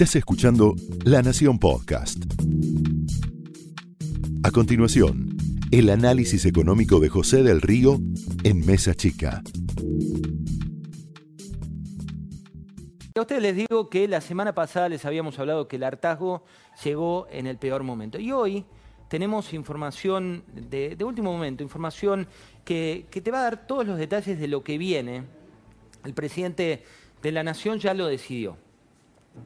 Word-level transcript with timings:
Estás 0.00 0.16
escuchando 0.16 0.76
La 1.04 1.20
Nación 1.20 1.58
Podcast. 1.58 2.24
A 4.42 4.50
continuación, 4.50 5.36
el 5.70 5.90
análisis 5.90 6.46
económico 6.46 7.00
de 7.00 7.10
José 7.10 7.42
del 7.42 7.60
Río 7.60 7.98
en 8.42 8.64
Mesa 8.64 8.94
Chica. 8.94 9.42
A 13.14 13.20
ustedes 13.20 13.42
les 13.42 13.56
digo 13.56 13.90
que 13.90 14.08
la 14.08 14.22
semana 14.22 14.54
pasada 14.54 14.88
les 14.88 15.04
habíamos 15.04 15.38
hablado 15.38 15.68
que 15.68 15.76
el 15.76 15.84
hartazgo 15.84 16.46
llegó 16.82 17.26
en 17.30 17.46
el 17.46 17.58
peor 17.58 17.82
momento. 17.82 18.18
Y 18.18 18.32
hoy 18.32 18.64
tenemos 19.08 19.52
información 19.52 20.44
de, 20.54 20.96
último 21.04 21.30
momento, 21.30 21.62
información 21.62 22.26
que, 22.64 23.06
te 23.10 23.30
va 23.30 23.40
a 23.40 23.42
dar 23.42 23.66
todos 23.66 23.86
los 23.86 23.98
detalles 23.98 24.40
de 24.40 24.48
lo 24.48 24.64
que 24.64 24.78
viene. 24.78 25.24
El 26.06 26.14
presidente 26.14 26.84
de 27.20 27.32
la 27.32 27.42
Nación 27.42 27.78
ya 27.78 27.92
lo 27.92 28.06
decidió. 28.06 28.56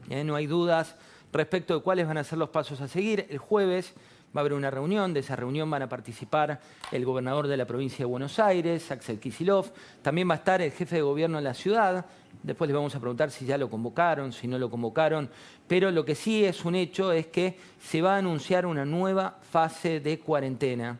¿Eh? 0.09 0.23
no 0.23 0.35
hay 0.35 0.47
dudas 0.47 0.95
respecto 1.31 1.75
de 1.75 1.81
cuáles 1.81 2.07
van 2.07 2.17
a 2.17 2.23
ser 2.23 2.37
los 2.37 2.49
pasos 2.49 2.81
a 2.81 2.87
seguir. 2.87 3.27
El 3.29 3.37
jueves 3.37 3.93
va 4.35 4.39
a 4.39 4.41
haber 4.41 4.53
una 4.53 4.69
reunión, 4.69 5.13
de 5.13 5.21
esa 5.21 5.35
reunión 5.35 5.69
van 5.69 5.81
a 5.81 5.89
participar 5.89 6.59
el 6.91 7.05
gobernador 7.05 7.47
de 7.47 7.55
la 7.55 7.65
provincia 7.65 7.99
de 7.99 8.05
Buenos 8.05 8.37
Aires, 8.37 8.91
Axel 8.91 9.19
Kisilov, 9.19 9.71
también 10.01 10.29
va 10.29 10.33
a 10.33 10.37
estar 10.37 10.61
el 10.61 10.71
jefe 10.71 10.97
de 10.97 11.01
gobierno 11.01 11.37
de 11.37 11.43
la 11.43 11.53
ciudad, 11.53 12.05
después 12.43 12.67
les 12.67 12.75
vamos 12.75 12.93
a 12.95 12.99
preguntar 12.99 13.31
si 13.31 13.45
ya 13.45 13.57
lo 13.57 13.69
convocaron, 13.69 14.33
si 14.33 14.47
no 14.47 14.59
lo 14.59 14.69
convocaron, 14.69 15.29
pero 15.67 15.89
lo 15.89 16.03
que 16.03 16.15
sí 16.15 16.43
es 16.43 16.65
un 16.65 16.75
hecho 16.75 17.13
es 17.13 17.27
que 17.27 17.57
se 17.81 18.01
va 18.01 18.15
a 18.15 18.17
anunciar 18.17 18.65
una 18.65 18.83
nueva 18.83 19.37
fase 19.51 20.01
de 20.01 20.19
cuarentena. 20.19 20.97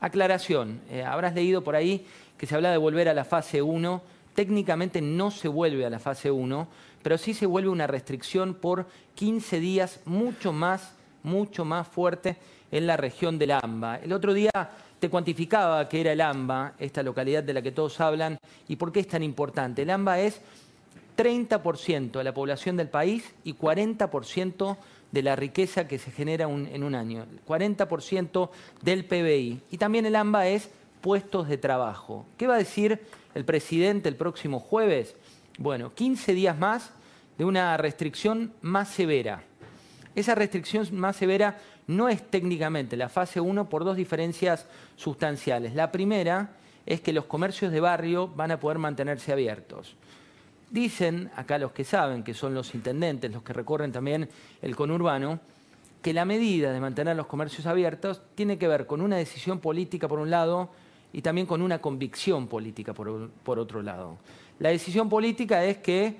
Aclaración, 0.00 0.80
eh, 0.90 1.02
habrás 1.02 1.34
leído 1.34 1.64
por 1.64 1.74
ahí 1.74 2.06
que 2.36 2.46
se 2.46 2.54
habla 2.54 2.70
de 2.70 2.76
volver 2.76 3.08
a 3.08 3.14
la 3.14 3.24
fase 3.24 3.62
1, 3.62 4.02
técnicamente 4.38 5.02
no 5.02 5.32
se 5.32 5.48
vuelve 5.48 5.84
a 5.84 5.90
la 5.90 5.98
fase 5.98 6.30
1, 6.30 6.68
pero 7.02 7.18
sí 7.18 7.34
se 7.34 7.44
vuelve 7.44 7.70
una 7.70 7.88
restricción 7.88 8.54
por 8.54 8.86
15 9.16 9.58
días 9.58 9.98
mucho 10.04 10.52
más, 10.52 10.92
mucho 11.24 11.64
más 11.64 11.88
fuerte 11.88 12.36
en 12.70 12.86
la 12.86 12.96
región 12.96 13.36
del 13.36 13.50
AMBA. 13.50 13.96
El 13.96 14.12
otro 14.12 14.32
día 14.32 14.52
te 15.00 15.10
cuantificaba 15.10 15.88
que 15.88 16.02
era 16.02 16.12
el 16.12 16.20
AMBA, 16.20 16.74
esta 16.78 17.02
localidad 17.02 17.42
de 17.42 17.52
la 17.52 17.62
que 17.62 17.72
todos 17.72 18.00
hablan, 18.00 18.38
y 18.68 18.76
por 18.76 18.92
qué 18.92 19.00
es 19.00 19.08
tan 19.08 19.24
importante. 19.24 19.82
El 19.82 19.90
AMBA 19.90 20.20
es 20.20 20.40
30% 21.16 22.12
de 22.12 22.22
la 22.22 22.32
población 22.32 22.76
del 22.76 22.90
país 22.90 23.34
y 23.42 23.54
40% 23.54 24.76
de 25.10 25.22
la 25.24 25.34
riqueza 25.34 25.88
que 25.88 25.98
se 25.98 26.12
genera 26.12 26.44
en 26.44 26.84
un 26.84 26.94
año, 26.94 27.26
40% 27.44 28.50
del 28.82 29.04
PBI. 29.04 29.62
Y 29.72 29.78
también 29.78 30.06
el 30.06 30.14
AMBA 30.14 30.46
es 30.46 30.70
puestos 31.00 31.48
de 31.48 31.58
trabajo. 31.58 32.24
¿Qué 32.36 32.46
va 32.46 32.54
a 32.54 32.58
decir 32.58 33.00
el 33.38 33.44
presidente 33.44 34.08
el 34.08 34.16
próximo 34.16 34.58
jueves? 34.58 35.14
Bueno, 35.58 35.94
15 35.94 36.34
días 36.34 36.58
más 36.58 36.90
de 37.38 37.44
una 37.44 37.76
restricción 37.76 38.52
más 38.62 38.88
severa. 38.88 39.44
Esa 40.16 40.34
restricción 40.34 40.88
más 40.94 41.14
severa 41.14 41.56
no 41.86 42.08
es 42.08 42.20
técnicamente 42.20 42.96
la 42.96 43.08
fase 43.08 43.40
1 43.40 43.68
por 43.68 43.84
dos 43.84 43.96
diferencias 43.96 44.66
sustanciales. 44.96 45.76
La 45.76 45.92
primera 45.92 46.50
es 46.84 47.00
que 47.00 47.12
los 47.12 47.26
comercios 47.26 47.70
de 47.70 47.78
barrio 47.78 48.26
van 48.26 48.50
a 48.50 48.58
poder 48.58 48.78
mantenerse 48.78 49.30
abiertos. 49.30 49.94
Dicen 50.72 51.30
acá 51.36 51.58
los 51.58 51.70
que 51.70 51.84
saben, 51.84 52.24
que 52.24 52.34
son 52.34 52.54
los 52.54 52.74
intendentes, 52.74 53.30
los 53.30 53.44
que 53.44 53.52
recorren 53.52 53.92
también 53.92 54.28
el 54.62 54.74
conurbano, 54.74 55.38
que 56.02 56.12
la 56.12 56.24
medida 56.24 56.72
de 56.72 56.80
mantener 56.80 57.14
los 57.14 57.26
comercios 57.26 57.66
abiertos 57.66 58.20
tiene 58.34 58.58
que 58.58 58.66
ver 58.66 58.86
con 58.86 59.00
una 59.00 59.16
decisión 59.16 59.60
política 59.60 60.08
por 60.08 60.18
un 60.18 60.30
lado 60.30 60.70
y 61.12 61.22
también 61.22 61.46
con 61.46 61.62
una 61.62 61.80
convicción 61.80 62.48
política 62.48 62.92
por, 62.92 63.58
otro 63.58 63.82
lado. 63.82 64.18
La 64.58 64.70
decisión 64.70 65.08
política 65.08 65.64
es 65.64 65.78
que 65.78 66.16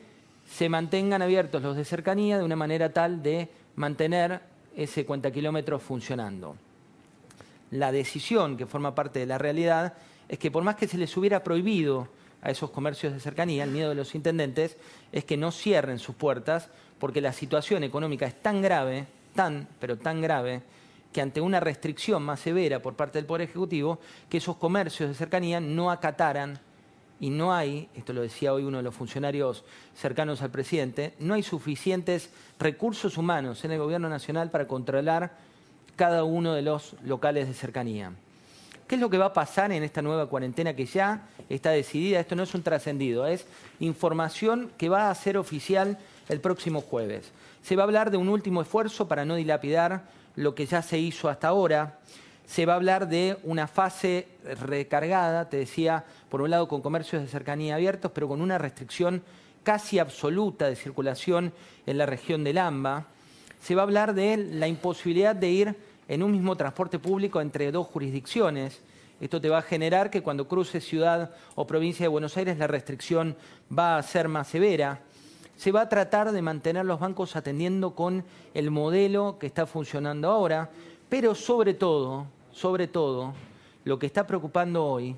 se 0.50 0.69
mantengan 0.69 1.22
abiertos 1.22 1.62
los 1.62 1.77
de 1.77 1.84
cercanía 1.84 2.39
de 2.39 2.44
una 2.44 2.56
manera 2.56 2.92
tal 2.92 3.22
de 3.22 3.48
mantener 3.77 4.41
ese 4.77 5.05
cuenta 5.05 5.31
kilómetros 5.31 5.83
funcionando. 5.83 6.56
La 7.70 7.92
decisión 7.92 8.56
que 8.56 8.66
forma 8.66 8.94
parte 8.94 9.19
de 9.19 9.27
la 9.27 9.37
realidad 9.37 9.94
es 10.28 10.38
que 10.38 10.50
por 10.50 10.62
más 10.62 10.77
que 10.77 10.88
se 10.88 10.97
les 10.97 11.15
hubiera 11.16 11.44
prohibido 11.44 12.09
a 12.41 12.50
esos 12.50 12.71
comercios 12.71 13.12
de 13.12 13.21
cercanía, 13.21 13.65
el 13.65 13.71
miedo 13.71 13.91
de 13.91 13.94
los 13.94 14.15
intendentes 14.15 14.77
es 15.12 15.25
que 15.25 15.37
no 15.37 15.50
cierren 15.50 15.98
sus 15.98 16.15
puertas 16.15 16.71
porque 16.98 17.21
la 17.21 17.32
situación 17.32 17.84
económica 17.84 18.27
es 18.27 18.41
tan 18.41 18.62
grave, 18.62 19.06
tan, 19.34 19.69
pero 19.81 19.98
tan 19.98 20.22
grave, 20.22 20.62
que 21.13 21.21
ante 21.21 21.41
una 21.41 21.61
restricción 21.61 22.23
más 22.23 22.41
severa 22.41 22.81
por 22.81 22.95
parte 22.95 23.19
del 23.19 23.27
Poder 23.27 23.43
Ejecutivo, 23.43 23.99
que 24.29 24.39
esos 24.39 24.57
comercios 24.57 25.09
de 25.09 25.15
cercanía 25.15 25.61
no 25.61 25.91
acataran 25.91 26.61
y 27.21 27.31
no 27.31 27.53
hay, 27.53 27.89
esto 27.95 28.13
lo 28.13 28.23
decía 28.23 28.53
hoy 28.53 28.63
uno 28.63 28.77
de 28.77 28.83
los 28.83 28.95
funcionarios 28.95 29.65
cercanos 29.95 30.43
al 30.43 30.51
presidente, 30.51 31.15
no 31.19 31.35
hay 31.35 31.43
suficientes 31.43 32.31
recursos 32.59 33.19
humanos 33.19 33.65
en 33.65 33.73
el 33.73 33.79
gobierno 33.79 34.09
nacional 34.09 34.51
para 34.51 34.69
controlar 34.69 35.37
cada 35.97 36.23
uno 36.25 36.55
de 36.55 36.63
los 36.63 36.95
locales 37.03 37.49
de 37.49 37.55
cercanía. 37.55 38.13
¿Qué 38.87 38.95
es 38.95 39.01
lo 39.01 39.11
que 39.11 39.19
va 39.19 39.27
a 39.27 39.33
pasar 39.35 39.71
en 39.73 39.83
esta 39.83 40.01
nueva 40.01 40.29
cuarentena 40.29 40.75
que 40.75 40.87
ya 40.87 41.29
está 41.51 41.71
decidida? 41.71 42.21
Esto 42.21 42.37
no 42.37 42.45
es 42.45 42.55
un 42.55 42.63
trascendido, 42.63 43.27
es 43.27 43.47
información 43.81 44.71
que 44.79 44.89
va 44.89 45.11
a 45.11 45.15
ser 45.15 45.37
oficial 45.37 45.99
el 46.29 46.41
próximo 46.41 46.81
jueves. 46.81 47.31
Se 47.63 47.77
va 47.77 47.83
a 47.83 47.85
hablar 47.85 48.11
de 48.11 48.17
un 48.17 48.29
último 48.31 48.63
esfuerzo 48.63 49.07
para 49.07 49.27
no 49.27 49.35
dilapidar 49.35 50.05
lo 50.38 50.54
que 50.54 50.66
ya 50.66 50.82
se 50.82 50.99
hizo 50.99 51.28
hasta 51.28 51.49
ahora 51.49 51.99
se 52.47 52.65
va 52.65 52.75
a 52.75 52.76
hablar 52.76 53.09
de 53.09 53.37
una 53.43 53.66
fase 53.66 54.28
recargada, 54.60 55.50
te 55.50 55.59
decía, 55.59 56.04
por 56.31 56.41
un 56.41 56.50
lado 56.50 56.69
con 56.69 56.81
comercios 56.81 57.21
de 57.21 57.28
cercanía 57.28 57.75
abiertos, 57.75 58.12
pero 58.15 58.28
con 58.28 58.41
una 58.41 58.56
restricción 58.56 59.22
casi 59.65 59.98
absoluta 59.98 60.69
de 60.69 60.77
circulación 60.77 61.53
en 61.87 61.98
la 61.98 62.06
región 62.06 62.44
del 62.44 62.56
AMBA. 62.56 63.06
Se 63.60 63.75
va 63.75 63.82
a 63.82 63.84
hablar 63.84 64.15
de 64.15 64.37
la 64.37 64.69
imposibilidad 64.69 65.34
de 65.34 65.50
ir 65.50 65.77
en 66.06 66.22
un 66.22 66.32
mismo 66.32 66.56
transporte 66.56 66.98
público 66.98 67.41
entre 67.41 67.71
dos 67.72 67.88
jurisdicciones. 67.88 68.81
Esto 69.21 69.41
te 69.41 69.48
va 69.48 69.59
a 69.59 69.62
generar 69.62 70.09
que 70.09 70.22
cuando 70.22 70.47
cruces 70.47 70.87
ciudad 70.87 71.32
o 71.56 71.66
provincia 71.66 72.04
de 72.04 72.09
Buenos 72.09 72.37
Aires 72.37 72.56
la 72.56 72.69
restricción 72.69 73.37
va 73.77 73.98
a 73.98 74.03
ser 74.04 74.28
más 74.28 74.47
severa. 74.47 75.00
Se 75.59 75.73
va 75.73 75.83
a 75.83 75.89
tratar 75.89 76.31
de 76.31 76.41
mantener 76.41 76.87
los 76.87 77.01
bancos 77.01 77.35
atendiendo 77.35 77.97
con 77.97 78.25
el 78.55 78.71
modelo 78.71 79.39
que 79.41 79.49
está 79.49 79.67
funcionando 79.67 80.31
ahora, 80.31 80.71
pero 81.09 81.35
sobre 81.35 81.75
todo, 81.75 82.27
sobre 82.53 82.87
todo, 82.87 83.35
lo 83.85 83.99
que 83.99 84.07
está 84.07 84.25
preocupando 84.25 84.87
hoy, 84.87 85.17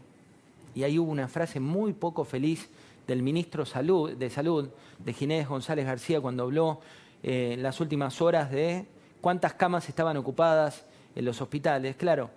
y 0.75 0.83
ahí 0.83 0.99
hubo 0.99 1.13
una 1.13 1.29
frase 1.29 1.61
muy 1.61 1.93
poco 1.93 2.25
feliz 2.25 2.71
del 3.07 3.23
ministro 3.23 3.65
de 3.65 4.31
Salud, 4.31 4.71
de 4.99 5.13
Ginés 5.13 5.47
González 5.47 5.85
García, 5.85 6.23
cuando 6.23 6.45
habló 6.45 6.81
eh, 7.23 7.51
en 7.53 7.63
las 7.63 7.79
últimas 7.79 8.23
horas 8.23 8.51
de 8.51 8.87
cuántas 9.21 9.53
camas 9.53 9.91
estaban 9.91 10.17
ocupadas 10.17 10.87
en 11.15 11.27
los 11.27 11.39
hospitales. 11.43 11.97
Claro, 11.97 12.31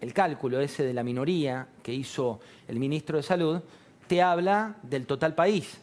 el 0.00 0.14
cálculo 0.14 0.60
ese 0.60 0.84
de 0.84 0.94
la 0.94 1.02
minoría 1.02 1.66
que 1.82 1.92
hizo 1.92 2.38
el 2.68 2.78
ministro 2.78 3.16
de 3.16 3.24
Salud 3.24 3.60
te 4.06 4.22
habla 4.22 4.76
del 4.84 5.04
total 5.04 5.34
país. 5.34 5.80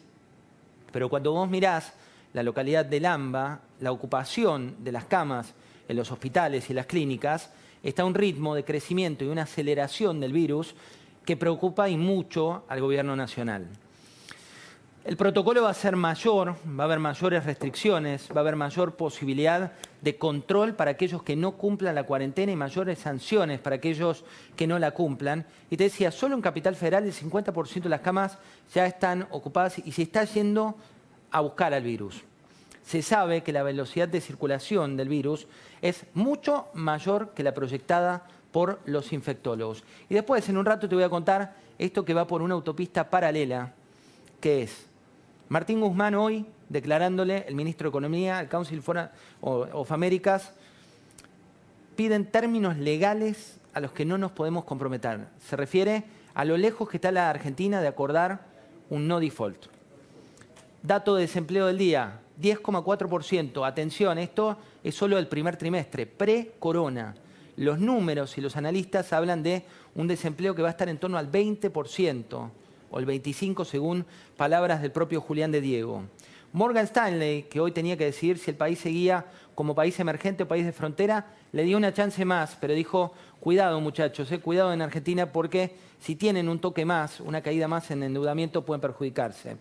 Pero 0.92 1.08
cuando 1.08 1.32
vos 1.32 1.48
mirás 1.48 1.92
la 2.32 2.42
localidad 2.42 2.84
de 2.84 3.00
Lamba, 3.00 3.60
la 3.80 3.92
ocupación 3.92 4.76
de 4.84 4.92
las 4.92 5.04
camas 5.06 5.54
en 5.88 5.96
los 5.96 6.12
hospitales 6.12 6.70
y 6.70 6.74
las 6.74 6.86
clínicas, 6.86 7.50
está 7.82 8.04
un 8.04 8.14
ritmo 8.14 8.54
de 8.54 8.64
crecimiento 8.64 9.24
y 9.24 9.28
una 9.28 9.42
aceleración 9.42 10.20
del 10.20 10.32
virus 10.32 10.74
que 11.24 11.36
preocupa 11.36 11.88
y 11.88 11.96
mucho 11.96 12.64
al 12.68 12.80
gobierno 12.80 13.16
nacional. 13.16 13.66
El 15.04 15.16
protocolo 15.16 15.62
va 15.62 15.70
a 15.70 15.74
ser 15.74 15.96
mayor, 15.96 16.54
va 16.78 16.84
a 16.84 16.86
haber 16.86 17.00
mayores 17.00 17.44
restricciones, 17.44 18.28
va 18.30 18.36
a 18.36 18.40
haber 18.40 18.54
mayor 18.54 18.94
posibilidad 18.94 19.72
de 20.00 20.16
control 20.16 20.74
para 20.74 20.92
aquellos 20.92 21.24
que 21.24 21.34
no 21.34 21.52
cumplan 21.52 21.96
la 21.96 22.04
cuarentena 22.04 22.52
y 22.52 22.56
mayores 22.56 23.00
sanciones 23.00 23.58
para 23.58 23.76
aquellos 23.76 24.24
que 24.54 24.68
no 24.68 24.78
la 24.78 24.92
cumplan. 24.92 25.44
Y 25.70 25.76
te 25.76 25.84
decía, 25.84 26.12
solo 26.12 26.36
en 26.36 26.40
Capital 26.40 26.76
Federal 26.76 27.04
el 27.04 27.12
50% 27.12 27.82
de 27.82 27.88
las 27.88 28.00
camas 28.00 28.38
ya 28.72 28.86
están 28.86 29.26
ocupadas 29.30 29.80
y 29.84 29.90
se 29.90 30.02
está 30.02 30.22
yendo 30.22 30.76
a 31.32 31.40
buscar 31.40 31.74
al 31.74 31.82
virus 31.82 32.22
se 32.84 33.00
sabe 33.00 33.42
que 33.42 33.52
la 33.52 33.62
velocidad 33.62 34.08
de 34.08 34.20
circulación 34.20 34.96
del 34.96 35.08
virus 35.08 35.46
es 35.80 36.04
mucho 36.14 36.66
mayor 36.74 37.30
que 37.30 37.44
la 37.44 37.54
proyectada 37.54 38.26
por 38.50 38.80
los 38.86 39.12
infectólogos. 39.12 39.84
Y 40.08 40.14
después, 40.14 40.48
en 40.48 40.58
un 40.58 40.66
rato, 40.66 40.88
te 40.88 40.94
voy 40.96 41.04
a 41.04 41.08
contar 41.08 41.54
esto 41.78 42.04
que 42.04 42.12
va 42.12 42.26
por 42.26 42.42
una 42.42 42.54
autopista 42.54 43.08
paralela, 43.08 43.72
que 44.40 44.62
es 44.62 44.91
Martín 45.52 45.82
Guzmán 45.82 46.14
hoy 46.14 46.46
declarándole, 46.70 47.44
el 47.46 47.54
ministro 47.54 47.84
de 47.84 47.90
Economía, 47.90 48.40
el 48.40 48.48
Council 48.48 48.82
of 49.42 49.92
Americas, 49.92 50.54
piden 51.94 52.24
términos 52.24 52.78
legales 52.78 53.60
a 53.74 53.80
los 53.80 53.92
que 53.92 54.06
no 54.06 54.16
nos 54.16 54.32
podemos 54.32 54.64
comprometer. 54.64 55.28
Se 55.46 55.54
refiere 55.54 56.04
a 56.32 56.46
lo 56.46 56.56
lejos 56.56 56.88
que 56.88 56.96
está 56.96 57.12
la 57.12 57.28
Argentina 57.28 57.82
de 57.82 57.88
acordar 57.88 58.46
un 58.88 59.06
no 59.06 59.20
default. 59.20 59.66
Dato 60.82 61.16
de 61.16 61.20
desempleo 61.20 61.66
del 61.66 61.76
día, 61.76 62.20
10,4%. 62.40 63.68
Atención, 63.68 64.16
esto 64.16 64.56
es 64.82 64.94
solo 64.94 65.18
el 65.18 65.28
primer 65.28 65.58
trimestre, 65.58 66.06
pre-corona. 66.06 67.14
Los 67.56 67.78
números 67.78 68.38
y 68.38 68.40
los 68.40 68.56
analistas 68.56 69.12
hablan 69.12 69.42
de 69.42 69.66
un 69.96 70.08
desempleo 70.08 70.54
que 70.54 70.62
va 70.62 70.68
a 70.68 70.70
estar 70.70 70.88
en 70.88 70.96
torno 70.96 71.18
al 71.18 71.30
20% 71.30 72.50
o 72.92 73.00
el 73.00 73.06
25% 73.06 73.64
según 73.64 74.06
palabras 74.36 74.80
del 74.80 74.92
propio 74.92 75.20
Julián 75.20 75.50
de 75.50 75.60
Diego. 75.60 76.04
Morgan 76.52 76.84
Stanley, 76.84 77.44
que 77.44 77.60
hoy 77.60 77.72
tenía 77.72 77.96
que 77.96 78.04
decidir 78.04 78.38
si 78.38 78.50
el 78.50 78.56
país 78.56 78.78
seguía 78.78 79.24
como 79.54 79.74
país 79.74 79.98
emergente 79.98 80.42
o 80.42 80.48
país 80.48 80.66
de 80.66 80.72
frontera, 80.72 81.26
le 81.52 81.64
dio 81.64 81.78
una 81.78 81.94
chance 81.94 82.24
más, 82.24 82.56
pero 82.60 82.74
dijo, 82.74 83.14
cuidado 83.40 83.80
muchachos, 83.80 84.30
eh, 84.30 84.38
cuidado 84.38 84.72
en 84.72 84.82
Argentina 84.82 85.32
porque 85.32 85.74
si 85.98 86.14
tienen 86.14 86.48
un 86.48 86.58
toque 86.58 86.84
más, 86.84 87.20
una 87.20 87.40
caída 87.40 87.68
más 87.68 87.90
en 87.90 88.02
endeudamiento, 88.02 88.66
pueden 88.66 88.82
perjudicarse. 88.82 89.56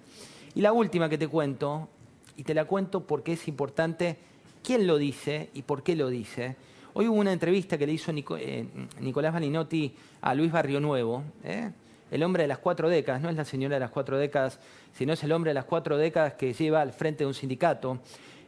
Y 0.53 0.61
la 0.61 0.73
última 0.73 1.07
que 1.07 1.17
te 1.17 1.29
cuento, 1.29 1.87
y 2.35 2.43
te 2.43 2.53
la 2.53 2.65
cuento 2.65 3.07
porque 3.07 3.33
es 3.33 3.47
importante 3.47 4.17
quién 4.63 4.85
lo 4.85 4.97
dice 4.97 5.49
y 5.53 5.61
por 5.61 5.83
qué 5.83 5.95
lo 5.95 6.09
dice. 6.09 6.57
Hoy 6.93 7.07
hubo 7.07 7.17
una 7.17 7.31
entrevista 7.31 7.77
que 7.77 7.87
le 7.87 7.93
hizo 7.93 8.11
eh, 8.11 8.67
Nicolás 8.99 9.33
Balinotti 9.33 9.93
a 10.19 10.35
Luis 10.35 10.51
Barrio 10.51 10.81
Nuevo, 10.81 11.23
¿eh? 11.43 11.71
El 12.11 12.23
hombre 12.23 12.43
de 12.43 12.47
las 12.47 12.59
cuatro 12.59 12.89
décadas, 12.89 13.21
no 13.21 13.29
es 13.29 13.35
la 13.35 13.45
señora 13.45 13.77
de 13.77 13.79
las 13.79 13.89
cuatro 13.89 14.17
décadas, 14.17 14.59
sino 14.93 15.13
es 15.13 15.23
el 15.23 15.31
hombre 15.31 15.49
de 15.49 15.55
las 15.55 15.65
cuatro 15.65 15.97
décadas 15.97 16.33
que 16.33 16.53
lleva 16.53 16.81
al 16.81 16.91
frente 16.91 17.23
de 17.23 17.27
un 17.27 17.33
sindicato, 17.33 17.99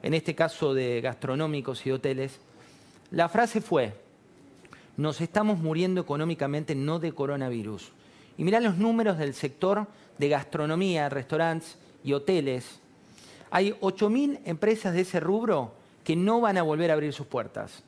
en 0.03 0.13
este 0.13 0.35
caso 0.35 0.73
de 0.73 0.99
gastronómicos 0.99 1.85
y 1.85 1.91
hoteles. 1.91 2.39
La 3.09 3.29
frase 3.29 3.61
fue, 3.61 3.93
nos 4.97 5.21
estamos 5.21 5.59
muriendo 5.59 6.01
económicamente 6.01 6.75
no 6.75 6.99
de 6.99 7.13
coronavirus. 7.13 7.91
Y 8.37 8.43
mirá 8.43 8.59
los 8.59 8.77
números 8.77 9.17
del 9.17 9.33
sector 9.33 9.87
de 10.17 10.29
gastronomía, 10.29 11.07
restaurantes 11.07 11.77
y 12.03 12.13
hoteles. 12.13 12.79
Hay 13.49 13.71
8.000 13.79 14.39
empresas 14.45 14.93
de 14.93 15.01
ese 15.01 15.21
rubro 15.21 15.73
que 16.03 16.17
no 16.17 16.41
van 16.41 16.57
a 16.57 16.63
volver 16.63 16.91
a 16.91 16.95
abrir 16.95 17.13
sus 17.13 17.27
puertas. 17.27 17.83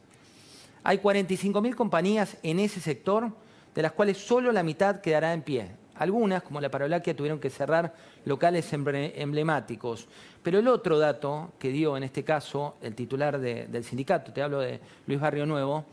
Hay 0.83 0.99
45.000 0.99 1.75
compañías 1.75 2.37
en 2.43 2.59
ese 2.59 2.79
sector 2.79 3.31
de 3.75 3.81
las 3.81 3.91
cuales 3.91 4.17
solo 4.17 4.51
la 4.51 4.63
mitad 4.63 5.01
quedará 5.01 5.33
en 5.33 5.41
pie. 5.41 5.67
Algunas, 5.95 6.43
como 6.43 6.59
la 6.59 6.69
Parolaquia, 6.69 7.15
tuvieron 7.15 7.39
que 7.39 7.49
cerrar 7.49 7.93
locales 8.25 8.71
emblemáticos. 8.73 10.07
Pero 10.41 10.59
el 10.59 10.67
otro 10.67 10.97
dato 10.97 11.51
que 11.59 11.69
dio 11.69 11.95
en 11.95 12.03
este 12.03 12.23
caso 12.23 12.75
el 12.81 12.95
titular 12.95 13.39
del 13.39 13.83
sindicato, 13.83 14.33
te 14.33 14.41
hablo 14.41 14.59
de 14.59 14.79
Luis 15.07 15.19
Barrio 15.19 15.45
Nuevo, 15.45 15.85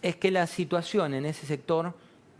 es 0.00 0.16
que 0.16 0.30
la 0.30 0.46
situación 0.46 1.14
en 1.14 1.26
ese 1.26 1.46
sector 1.46 1.94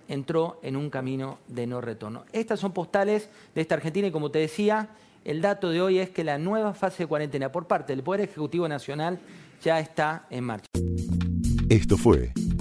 entró 0.07 0.61
en 0.63 0.77
un 0.77 0.89
camino 0.89 1.39
de 1.49 1.67
no 1.67 1.81
retorno. 1.81 2.25
Estas 2.33 2.61
son 2.61 2.73
postales 2.73 3.29
de 3.55 3.61
esta 3.61 3.75
Argentina 3.75 4.09
y 4.09 4.11
como 4.11 4.31
te 4.31 4.39
decía, 4.39 4.89
el 5.25 5.43
dato 5.43 5.71
de 5.71 5.83
hoy 5.83 5.99
es 5.99 6.11
que 6.11 6.25
la 6.25 6.39
nueva 6.39 6.73
fase 6.73 7.03
de 7.03 7.07
cuarentena 7.07 7.53
por 7.53 7.67
parte 7.67 7.95
del 7.95 8.03
Poder 8.03 8.23
Ejecutivo 8.23 8.67
Nacional 8.67 9.19
ya 9.63 9.81
está 9.81 10.25
en 10.31 10.45
marcha. 10.45 10.67
Esto 11.69 11.99
fue 11.99 12.33